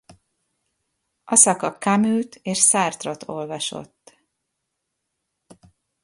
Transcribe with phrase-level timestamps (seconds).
[1.25, 4.17] Aszaka Camus-t és Sartre-ot olvasott.